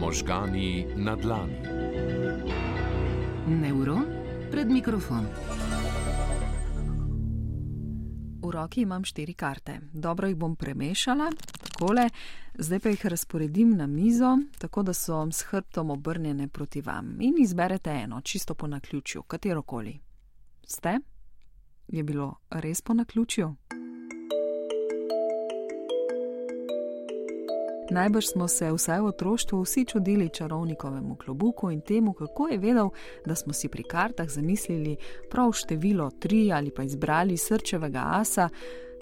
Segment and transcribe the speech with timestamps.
[0.00, 1.58] Možgani na dlani.
[3.48, 4.04] Neuron
[4.50, 5.26] pred mikrofon.
[8.42, 9.80] V roki imam štiri karte.
[9.92, 11.30] Dobro jih bom premešala,
[11.62, 12.08] takole,
[12.54, 17.16] zdaj pa jih razporedim na mizo, tako da so s hrbtom obrnjene proti vam.
[17.20, 20.00] In izberete eno, čisto po naključju, katero koli.
[20.66, 20.98] Ste?
[21.88, 23.54] Je bilo res po naključju?
[27.90, 32.90] Najbrž smo se vsaj v otroštvu vsi čudili čarovnikovemu klobuku in temu, kako je vedel,
[33.26, 34.96] da smo si pri kartah zamislili
[35.30, 38.48] prav število tri ali pa izbrali srčevega asa,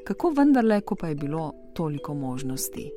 [0.04, 2.90] kako vendarle, ko pa je bilo toliko možnosti.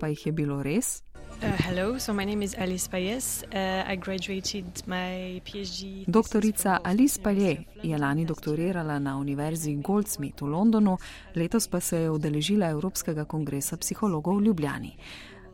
[0.00, 1.02] Pa jih je bilo res?
[1.36, 3.44] Uh, hello, so my name is Alice Payes.
[3.52, 6.04] Uh, I graduated my PhD.
[6.06, 10.98] Doktorica Alice Paye je lani doktorirala na Univerzi Goldsmith v Londonu,
[11.34, 14.96] letos pa se je udeležila Evropskega kongresa psihologov v Ljubljani.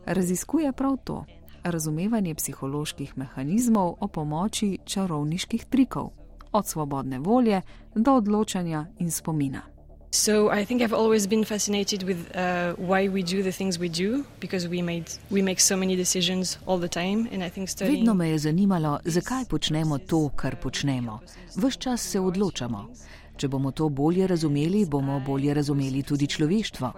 [0.05, 1.25] Raziskuje prav to:
[1.63, 6.11] razumevanje psiholoških mehanizmov o pomoči čarovniških trikov,
[6.51, 7.61] od svobodne volje
[7.95, 9.72] do odločanja in spomina.
[10.13, 13.89] So I think I've always been fascinated with uh, why we do the things we
[13.89, 17.69] do because we made we make so many decisions all the time and I think
[17.69, 21.19] studying Vedno me je zanimalo, zakaj počnemo to, kar počnemo.
[21.55, 22.89] Ves čas se odločamo.
[23.37, 26.91] Če bomo to bolje razumeli, bomo bolje razumeli tudi človeštvo.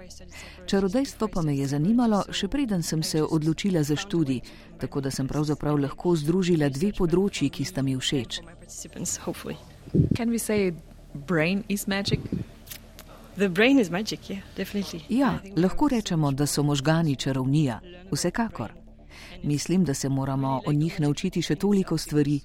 [0.66, 4.42] Čarodejstvo pa me je zanimalo, še preden sem se odločila za študij,
[4.80, 8.42] tako da sem pravzaprav lahko združila dve področji, ki sta mi všeč.
[10.18, 10.74] Can we say
[11.14, 12.20] brain is magic?
[13.38, 15.02] The brain is magic, yeah, definitely.
[15.10, 17.80] Ja, lahko rečemo, da so možgani čarovnija.
[18.12, 18.74] Vsekakor.
[19.44, 22.40] Mislim, da se moramo o njih naučiti še toliko stvari.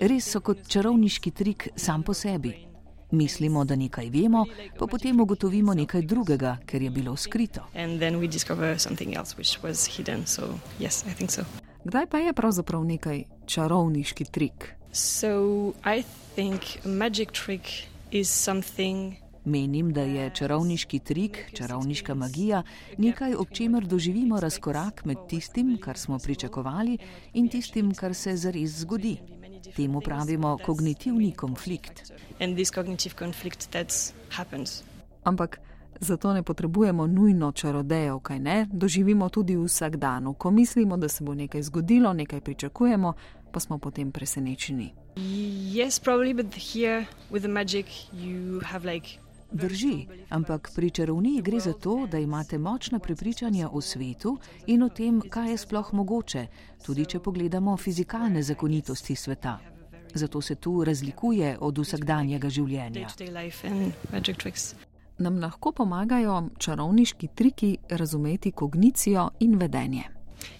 [0.00, 2.54] Res so kot čarovniški trik sam po sebi.
[3.10, 4.44] Mislimo, da nekaj vemo,
[4.78, 7.60] pa potem ugotovimo nekaj drugega, ker je bilo skrito.
[7.74, 10.26] and then we discover something else which was hidden.
[10.26, 10.42] So
[10.78, 11.42] yes, I think so.
[11.84, 14.74] Kdaj pa je pravzaprav nekaj čarovniški trik?
[14.92, 17.62] So I think a magic trick
[18.10, 22.62] is something Menim, da je čarovniški trik, čarovniška magija
[22.98, 26.98] nekaj, ob čemer doživimo razkorak med tistim, kar smo pričakovali,
[27.34, 29.16] in tistim, kar se zares zgodi.
[29.76, 32.12] Temu pravimo kognitivni konflikt.
[32.40, 34.82] and this cognitive conflict that happens.
[35.24, 35.60] Ampak
[36.00, 38.66] zato ne potrebujemo nujno čarodejev, kaj ne?
[38.72, 43.12] Doživimo tudi vsak dan, ko mislimo, da se bo nekaj zgodilo, nekaj pričakujemo,
[43.52, 44.92] pa smo potem presenečeni.
[45.74, 49.18] Yes, probably, but here with the magic, you have like
[49.52, 54.88] Drži, ampak pri čarovniji gre za to, da imate močna prepričanja o svetu in o
[54.88, 56.46] tem, kaj je sploh mogoče,
[56.86, 59.58] tudi če pogledamo fizikalne zakonitosti sveta.
[60.14, 63.08] Zato se tu razlikuje od vsakdanjega življenja.
[65.18, 70.04] Nam lahko pomagajo čarovniški triki razumeti kognicijo in vedenje.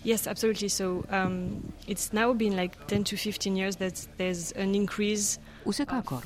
[0.04, 0.68] Yes, absolutely.
[0.68, 5.38] So um, it's now been like 10 to 15 years that there's an increase.
[5.64, 6.24] Vsekakor.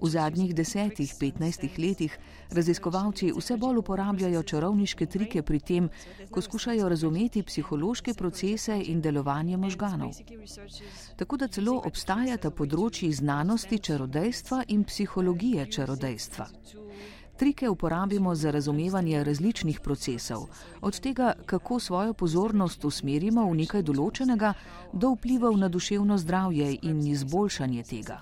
[0.00, 2.18] V zadnjih desetih, petnajstih letih
[2.50, 5.88] raziskovalci vse bolj uporabljajo čarovniške trike pri tem,
[6.30, 10.14] ko skušajo razumeti psihološke procese in delovanje možganov.
[11.16, 16.48] Tako da celo obstajata področji znanosti čarodejstva in psihologije čarodejstva.
[17.40, 20.48] Trike uporabimo za razumevanje različnih procesov,
[20.80, 24.52] od tega, kako svojo pozornost usmerimo v nekaj določenega,
[24.92, 28.20] do vplivov na duševno zdravje in izboljšanje tega.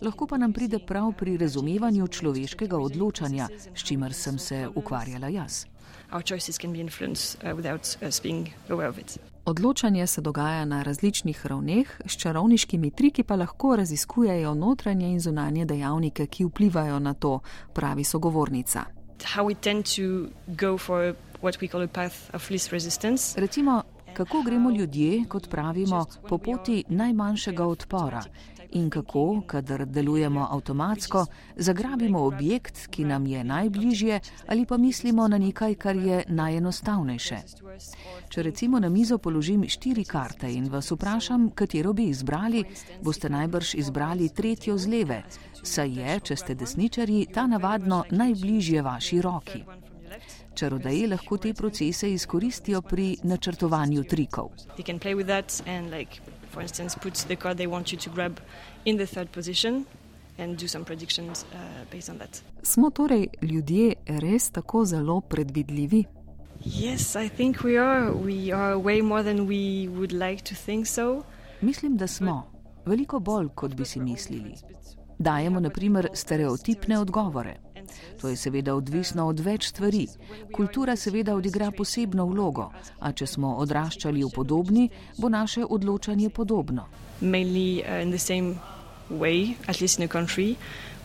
[0.00, 5.64] Lahko pa nam pride prav pri razumevanju človeškega odločanja, s čimer sem se ukvarjala jaz.
[6.14, 9.18] our choices can be influenced uh, without us being aware of it.
[9.44, 15.64] Odločanje se dogaja na različnih ravneh, s čarovniškimi triki pa lahko raziskujejo notranje in zunanje
[15.64, 17.40] dejavnike, ki vplivajo na to,
[17.72, 18.84] pravi sogovornica.
[19.24, 23.40] How we tend to go for what we call a path of least resistance.
[23.40, 23.82] Recimo,
[24.14, 28.22] kako gremo ljudje, kot pravimo, po poti najmanjšega odpora
[28.74, 31.26] in kako, kadar delujemo avtomatsko,
[31.56, 37.38] zagrabimo objekt, ki nam je najbližje ali pa mislimo na nekaj, kar je najenostavnejše.
[38.28, 42.64] Če recimo na mizo položim štiri karte in vas vprašam, katero bi izbrali,
[43.02, 45.22] boste najbrž izbrali tretjo z leve,
[45.62, 49.64] saj je, če ste desničari, ta navadno najbližje vaši roki.
[50.54, 54.50] Čarodeji lahko te procese izkoristijo pri načrtovanju trikov.
[56.54, 58.40] For instance, put the card they want you to grab
[58.84, 59.84] in the third position
[60.38, 61.58] and do some predictions uh,
[61.90, 62.42] based on that.
[62.62, 66.04] Smo torej ljudje res tako zelo predvidljivi?
[66.64, 68.12] Yes, I think we are.
[68.12, 71.22] We are way more than we would like to think so.
[71.60, 72.50] Mislim, da smo
[72.86, 74.54] veliko bolj, kot bi si mislili.
[75.18, 77.56] Dajemo, na primer, stereotipne odgovore.
[78.20, 80.06] To je seveda odvisno od več stvari.
[80.54, 82.70] Kultura seveda odigra posebno vlogo,
[83.00, 84.88] a če smo odraščali v podobni,
[85.18, 86.86] bo naše odločanje podobno.
[87.20, 88.54] Mainly uh, in the same
[89.10, 90.56] way, at least in a country,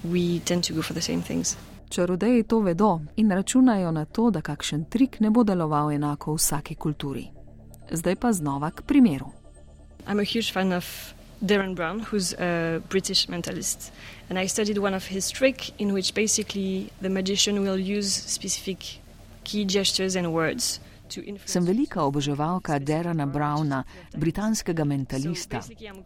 [0.03, 1.57] we tend to go for the same things.
[1.89, 6.37] Čarodeji to vedo in računajo na to, da kakšen trik ne bo deloval enako v
[6.37, 7.25] vsaki kulturi.
[7.91, 9.31] Zdaj pa znova k primeru.
[10.07, 10.85] I'm a huge fan of
[11.43, 13.91] Darren Brown, who's a British mentalist.
[14.29, 18.99] And I studied one of his tricks in which basically the magician will use specific
[19.43, 20.79] key gestures and words
[21.45, 23.83] Sem velika oboževalka Derana Browna,
[24.17, 25.61] britanskega mentalista.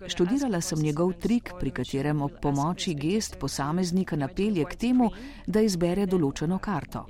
[0.07, 5.09] Študirala sem njegov trik, pri katerem ob pomoči gest posameznika napelje k temu,
[5.47, 7.05] da izbere določeno karto.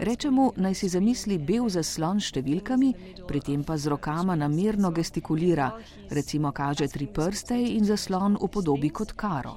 [0.00, 2.92] Reče mu, naj si zamisli bel zaslon s številkami,
[3.26, 5.72] pri tem pa z rokama namerno gestikulira,
[6.10, 9.56] recimo kaže tri prste in zaslon upodobi kot karo.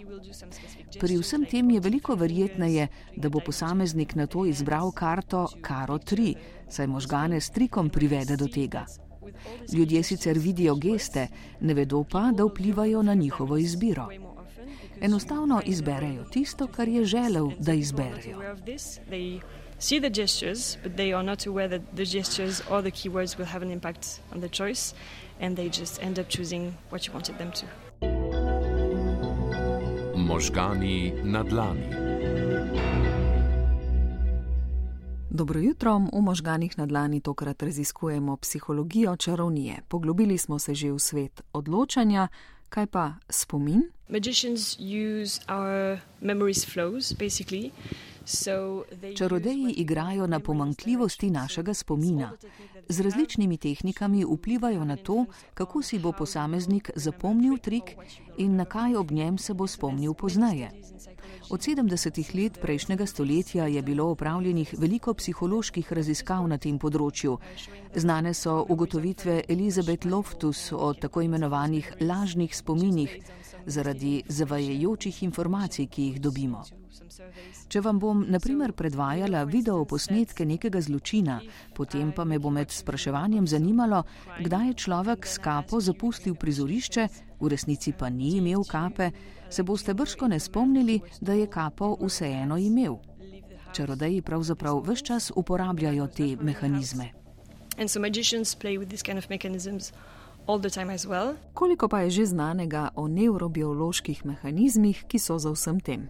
[0.99, 6.35] Pri vsem tem je veliko verjetneje, da bo posameznik na to izbral karto Karo 3,
[6.69, 8.85] saj možgane s trikom privede do tega.
[9.73, 11.27] Ljudje sicer vidijo geste,
[11.61, 14.07] ne vedo pa, da vplivajo na njihovo izbiro.
[15.01, 18.39] Enostavno izberejo tisto, kar je želel, da izberejo.
[19.79, 23.47] See the gestures, but they are not aware that the gestures or the keywords will
[23.47, 24.93] have an impact on the choice,
[25.41, 27.65] and they just end up choosing what you wanted them to.
[30.15, 32.02] Možgani na dlani.
[35.33, 39.81] Dobro jutro, v možganih na dlani tokrat raziskujemo psihologijo čarovnije.
[39.87, 42.27] Poglobili smo se že v svet odločanja,
[42.69, 43.81] kaj pa spomin?
[46.69, 47.71] Flows, basically.
[49.17, 52.31] Čarodeji igrajo na pomankljivosti našega spomina.
[52.89, 57.95] Z različnimi tehnikami vplivajo na to, kako si bo posameznik zapomnil trik
[58.37, 60.71] in na kaj ob njem se bo spomnil pozneje.
[61.49, 67.37] Od 70-ih let prejšnjega stoletja je bilo opravljenih veliko psiholoških raziskav na tem področju.
[67.95, 73.17] Znane so ugotovitve Elizabeth Loftus o tako imenovanih lažnih spominih
[73.65, 76.63] zaradi zavajajočih informacij, ki jih dobimo.
[77.67, 81.39] Če vam bom, na primer, predvajala video posnetke nekega zločina,
[81.73, 84.03] potem pa me bo med spraševanjem zanimalo,
[84.39, 87.07] kdaj je človek s kapo zapustil prizorišče,
[87.41, 89.09] v resnici pa ni imel kape,
[89.49, 92.99] se boste brško ne spomnili, da je kapo vseeno imel.
[93.73, 97.09] Čarodeji pravzaprav vse čas uporabljajo te mehanizme.
[97.77, 99.91] In so magicians play with these kind of mechanisms.
[101.53, 106.09] Koliko pa je že znanega o nevrobioloških mehanizmih, ki so za vsem tem?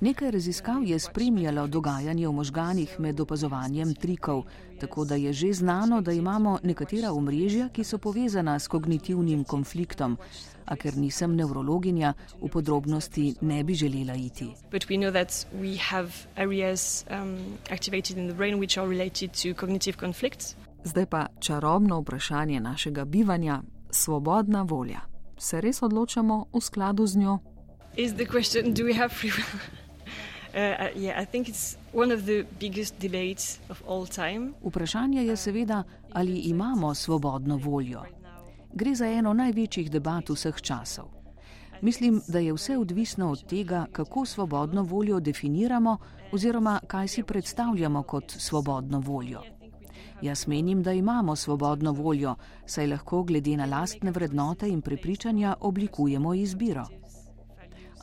[0.00, 4.44] Nekaj raziskav je spremljalo dogajanje v možganih med opazovanjem trikov,
[4.80, 10.18] tako da je že znano, da imamo nekatera omrežja, ki so povezana s kognitivnim konfliktom
[10.66, 14.48] a ker nisem nevrologinja, v podrobnosti ne bi želela iti.
[14.48, 14.78] Um,
[20.84, 25.00] Zdaj pa čarobno vprašanje našega bivanja, svobodna volja.
[25.38, 27.51] Se res odločamo v skladu z njo?
[34.12, 38.02] Uh, vprašanje je seveda, ali imamo svobodno voljo
[38.74, 41.08] gre za eno največjih debat vseh časov.
[41.82, 45.98] Mislim, da je vse odvisno od tega, kako svobodno voljo definiramo
[46.32, 49.42] oziroma kaj si predstavljamo kot svobodno voljo.
[50.22, 52.34] Jaz menim, da imamo svobodno voljo,
[52.66, 56.86] saj lahko glede na lastne vrednote in prepričanja oblikujemo izbiro.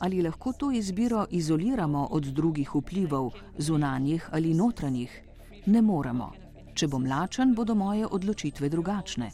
[0.00, 5.20] Ali lahko to izbiro izoliramo od drugih vplivov, zunanjih ali notranjih?
[5.66, 6.32] Ne moremo.
[6.74, 9.30] Če bom lačen, bodo moje odločitve drugačne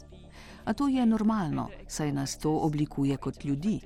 [0.67, 3.79] a to je normalno, saj nas to oblikuje kot ljudi.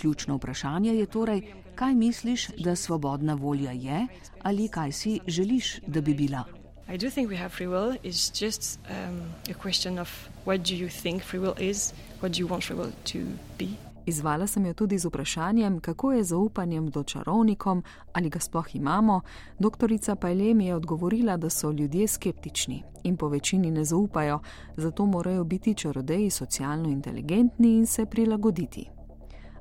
[0.00, 1.42] Ključno vprašanje je torej,
[1.74, 4.06] kaj misliš, da svobodna volja je
[4.42, 6.44] ali kaj si želiš, da bi bila.
[6.88, 7.98] I do think we have free will.
[8.04, 9.20] It's just um,
[9.50, 10.08] a question of
[10.44, 13.18] what do you think free will is, what do you want free will to
[13.58, 13.95] be.
[14.06, 17.82] Izvala sem jo tudi z vprašanjem, kako je zaupanjem do čarovnikom,
[18.12, 19.20] ali ga sploh imamo.
[19.58, 24.38] Doktorica Pajle mi je odgovorila, da so ljudje skeptični in po večini ne zaupajo,
[24.76, 28.88] zato morajo biti čarodeji socialno inteligentni in se prilagoditi.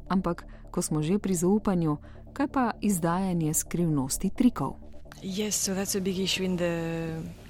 [0.08, 1.98] Ampak, ko smo že pri zaupanju,
[2.34, 4.74] kaj pa izdajanje skrivnosti trikov?
[5.24, 7.45] Yes, so that's a big issue in the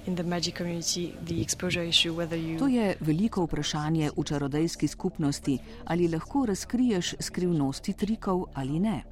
[2.58, 9.02] To je veliko vprašanje v čarodejski skupnosti, ali lahko razkriješ skrivnosti trikov ali ne.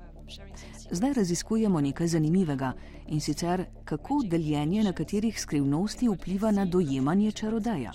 [0.90, 2.72] Zdaj raziskujemo nekaj zanimivega
[3.08, 7.92] in sicer, kako deljenje nekaterih skrivnosti vpliva na dojemanje čarodeja.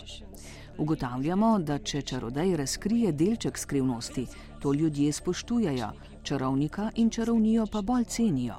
[0.78, 4.28] Ugotavljamo, da če čarodej razkrije delček skrivnosti,
[4.62, 5.92] to ljudje spoštujejo,
[6.24, 8.56] čarovnika in čarovnijo pa bolj cenijo.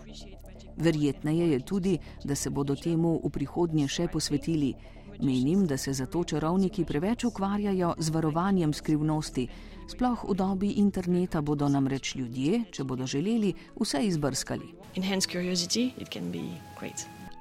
[0.81, 4.75] Verjetneje je tudi, da se bodo temu v prihodnje še posvetili.
[5.21, 9.49] Menim, da se zato čarovniki preveč ukvarjajo z varovanjem skrivnosti.
[9.91, 14.71] Sploh v dobi interneta bodo namreč ljudje, če bodo želeli, vse izbrskali.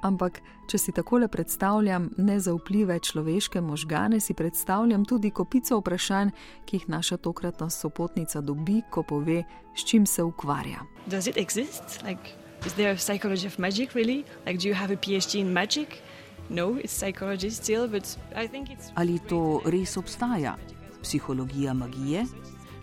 [0.02, 6.32] Ampak, če si takole predstavljam nezaupljive človeške možgane, si predstavljam tudi kopico vprašanj,
[6.64, 9.42] ki jih naša tokratna sopotnica dobi, ko pove,
[9.76, 10.84] s čim se ukvarja.
[11.06, 12.32] Like,
[12.66, 14.24] is there a psychology of magic, really?
[14.46, 16.02] Like, do you have a PhD in magic?
[16.48, 18.92] No, it's psychology still, but I think it's.
[18.96, 20.56] Ali to res obstaja?
[21.02, 22.26] Psihologija magije?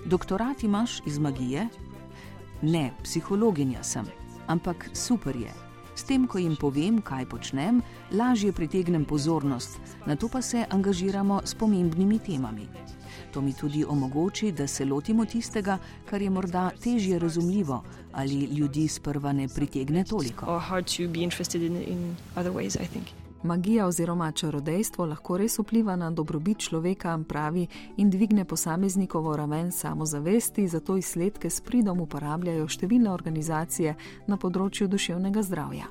[0.06, 1.68] Doktorat imaš iz magije?
[2.62, 4.06] Ne, psihologinja sem,
[4.48, 5.67] ampak super je.
[5.98, 7.82] S tem, ko jim povem, kaj počnem,
[8.14, 12.68] lažje pritegnem pozornost, na to pa se angažiramo s pomembnimi temami.
[13.34, 18.88] To mi tudi omogoči, da se lotimo tistega, kar je morda težje razumljivo ali ljudi
[18.88, 20.46] sprva ne pritegne toliko.
[23.44, 27.68] Magija oziroma čarodejstvo lahko res vpliva na dobrobit človeka, pravi,
[27.98, 33.96] in dvigne posameznikovo raven samozavesti, zato izsledke s pridom uporabljajo številne organizacije
[34.28, 35.86] na področju duševnega zdravja.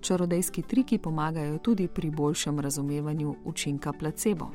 [0.00, 4.50] Čarodejski triki pomagajo tudi pri boljšem razumevanju učinka placebo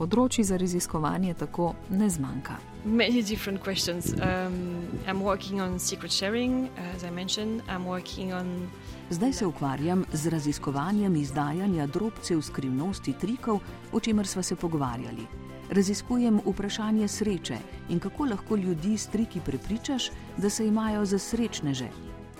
[0.00, 2.56] področji za raziskovanje tako ne zmanjka.
[2.84, 4.14] Many different questions.
[4.14, 7.60] Um, I'm working on secret sharing, as I mentioned.
[7.68, 8.70] I'm working on.
[9.10, 13.60] Zdaj se ukvarjam z raziskovanjem izdajanja drobcev skrivnosti trikov,
[13.92, 15.26] o čemer smo se pogovarjali.
[15.70, 21.88] Raziskujem vprašanje sreče in kako lahko ljudi s triki prepričaš, da se imajo za srečneže.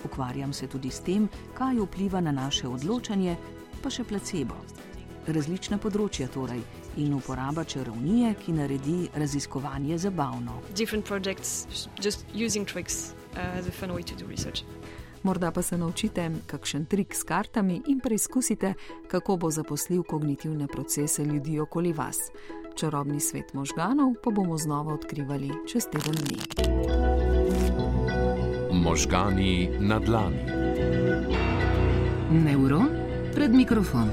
[0.05, 3.35] Ukvarjam se tudi s tem, kaj vpliva na naše odločanje,
[3.83, 4.57] pa še placebo.
[5.27, 6.63] Različna področja torej
[6.97, 10.51] in uporaba čarovnije, ki naredi raziskovanje zabavno.
[13.31, 13.39] Uh,
[15.23, 18.73] Morda pa se naučite kakšen trik s kartami in preizkusite,
[19.07, 22.17] kako bo zaposlil kognitivne procese ljudi okoli vas.
[22.75, 26.37] Čarobni svet možganov pa bomo znova odkrivali čez teden dni.
[28.71, 30.43] Možgani na dlani.
[32.31, 32.89] Neuron
[33.35, 34.09] pred mikrofon.